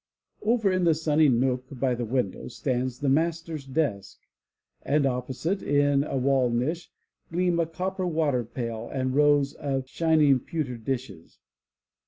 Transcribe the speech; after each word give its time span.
Over 0.41 0.71
in 0.71 0.83
the 0.83 0.95
sunny 0.95 1.29
nook 1.29 1.67
by 1.69 1.93
the 1.93 2.05
window 2.05 2.47
stands 2.47 2.97
the 2.97 3.07
master's 3.07 3.67
desk, 3.67 4.17
and 4.81 5.05
opposite, 5.05 5.61
in 5.61 6.03
a 6.03 6.17
wall 6.17 6.49
niche, 6.49 6.91
gleam 7.31 7.59
a 7.59 7.67
copper 7.67 8.07
water 8.07 8.43
pail 8.43 8.89
and 8.91 9.13
rows 9.13 9.53
of 9.53 9.87
shining 9.87 10.39
pewter 10.39 10.77
dishes. 10.77 11.37